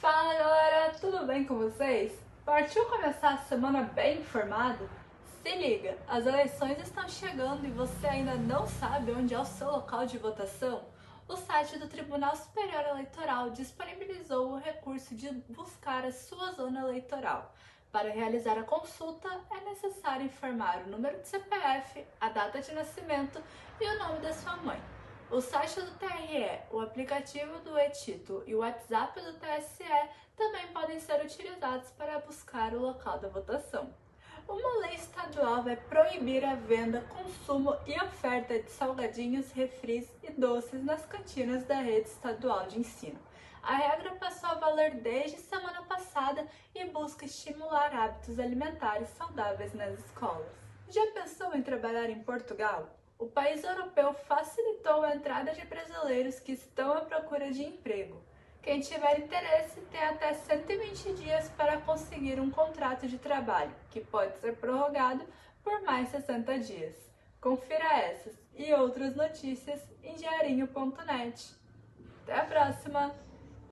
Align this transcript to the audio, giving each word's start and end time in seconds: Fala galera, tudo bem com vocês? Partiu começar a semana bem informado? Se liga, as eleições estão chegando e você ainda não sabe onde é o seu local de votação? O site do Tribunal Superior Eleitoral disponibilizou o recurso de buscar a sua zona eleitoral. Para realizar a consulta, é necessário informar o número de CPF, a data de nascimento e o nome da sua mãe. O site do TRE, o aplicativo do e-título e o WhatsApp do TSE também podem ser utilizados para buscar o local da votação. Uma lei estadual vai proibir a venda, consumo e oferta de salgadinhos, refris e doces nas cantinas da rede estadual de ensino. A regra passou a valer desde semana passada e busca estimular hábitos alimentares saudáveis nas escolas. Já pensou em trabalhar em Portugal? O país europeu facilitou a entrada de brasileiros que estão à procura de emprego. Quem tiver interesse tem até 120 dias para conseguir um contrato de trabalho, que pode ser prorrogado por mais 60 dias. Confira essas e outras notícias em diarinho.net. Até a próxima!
Fala 0.00 0.32
galera, 0.32 0.94
tudo 0.98 1.26
bem 1.26 1.44
com 1.44 1.58
vocês? 1.58 2.10
Partiu 2.42 2.86
começar 2.86 3.34
a 3.34 3.36
semana 3.36 3.82
bem 3.82 4.20
informado? 4.20 4.88
Se 5.42 5.54
liga, 5.54 5.94
as 6.08 6.24
eleições 6.24 6.78
estão 6.78 7.06
chegando 7.06 7.66
e 7.66 7.70
você 7.70 8.06
ainda 8.06 8.34
não 8.34 8.66
sabe 8.66 9.12
onde 9.12 9.34
é 9.34 9.38
o 9.38 9.44
seu 9.44 9.70
local 9.70 10.06
de 10.06 10.16
votação? 10.16 10.86
O 11.28 11.36
site 11.36 11.78
do 11.78 11.86
Tribunal 11.86 12.34
Superior 12.34 12.82
Eleitoral 12.88 13.50
disponibilizou 13.50 14.52
o 14.52 14.58
recurso 14.58 15.14
de 15.14 15.30
buscar 15.50 16.06
a 16.06 16.12
sua 16.12 16.52
zona 16.52 16.80
eleitoral. 16.80 17.54
Para 17.92 18.10
realizar 18.10 18.56
a 18.56 18.62
consulta, 18.62 19.28
é 19.50 19.68
necessário 19.68 20.24
informar 20.24 20.78
o 20.78 20.88
número 20.88 21.18
de 21.18 21.28
CPF, 21.28 22.06
a 22.18 22.30
data 22.30 22.58
de 22.62 22.72
nascimento 22.72 23.38
e 23.78 23.84
o 23.84 23.98
nome 23.98 24.20
da 24.20 24.32
sua 24.32 24.56
mãe. 24.56 24.80
O 25.30 25.40
site 25.40 25.80
do 25.80 25.92
TRE, 25.92 26.58
o 26.72 26.80
aplicativo 26.80 27.60
do 27.60 27.78
e-título 27.78 28.42
e 28.48 28.54
o 28.54 28.58
WhatsApp 28.58 29.20
do 29.20 29.34
TSE 29.34 29.84
também 30.36 30.66
podem 30.72 30.98
ser 30.98 31.24
utilizados 31.24 31.88
para 31.92 32.18
buscar 32.18 32.74
o 32.74 32.80
local 32.80 33.20
da 33.20 33.28
votação. 33.28 33.94
Uma 34.48 34.80
lei 34.80 34.96
estadual 34.96 35.62
vai 35.62 35.76
proibir 35.76 36.44
a 36.44 36.56
venda, 36.56 37.02
consumo 37.02 37.76
e 37.86 37.96
oferta 38.02 38.58
de 38.58 38.68
salgadinhos, 38.72 39.52
refris 39.52 40.10
e 40.24 40.32
doces 40.32 40.82
nas 40.82 41.06
cantinas 41.06 41.62
da 41.64 41.76
rede 41.76 42.08
estadual 42.08 42.66
de 42.66 42.80
ensino. 42.80 43.20
A 43.62 43.76
regra 43.76 44.16
passou 44.16 44.50
a 44.50 44.54
valer 44.54 44.96
desde 44.96 45.38
semana 45.38 45.82
passada 45.82 46.44
e 46.74 46.86
busca 46.86 47.24
estimular 47.24 47.94
hábitos 47.94 48.40
alimentares 48.40 49.08
saudáveis 49.10 49.74
nas 49.74 49.96
escolas. 50.00 50.50
Já 50.88 51.06
pensou 51.12 51.54
em 51.54 51.62
trabalhar 51.62 52.10
em 52.10 52.20
Portugal? 52.20 52.99
O 53.20 53.26
país 53.26 53.62
europeu 53.62 54.14
facilitou 54.14 55.02
a 55.02 55.14
entrada 55.14 55.52
de 55.52 55.66
brasileiros 55.66 56.40
que 56.40 56.52
estão 56.52 56.94
à 56.94 57.02
procura 57.02 57.52
de 57.52 57.62
emprego. 57.62 58.18
Quem 58.62 58.80
tiver 58.80 59.20
interesse 59.20 59.78
tem 59.92 60.02
até 60.02 60.32
120 60.32 61.12
dias 61.12 61.50
para 61.50 61.82
conseguir 61.82 62.40
um 62.40 62.50
contrato 62.50 63.06
de 63.06 63.18
trabalho, 63.18 63.74
que 63.90 64.00
pode 64.00 64.38
ser 64.38 64.56
prorrogado 64.56 65.22
por 65.62 65.82
mais 65.82 66.08
60 66.08 66.60
dias. 66.60 66.96
Confira 67.42 67.98
essas 67.98 68.32
e 68.56 68.72
outras 68.72 69.14
notícias 69.14 69.82
em 70.02 70.14
diarinho.net. 70.14 71.54
Até 72.22 72.40
a 72.40 72.44
próxima! 72.46 73.29